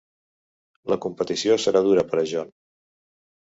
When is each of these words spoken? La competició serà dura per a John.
La 0.93 0.97
competició 1.03 1.59
serà 1.67 1.85
dura 1.91 2.07
per 2.11 2.21
a 2.25 2.27
John. 2.35 2.53